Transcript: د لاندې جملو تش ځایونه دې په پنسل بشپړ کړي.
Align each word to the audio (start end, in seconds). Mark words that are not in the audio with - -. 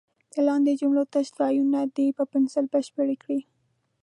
د 0.33 0.35
لاندې 0.47 0.71
جملو 0.79 1.03
تش 1.13 1.27
ځایونه 1.39 1.79
دې 1.95 2.07
په 2.17 2.23
پنسل 2.31 2.65
بشپړ 2.73 3.07
کړي. 3.23 3.39